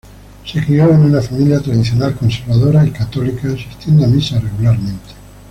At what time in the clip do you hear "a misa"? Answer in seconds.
4.05-4.39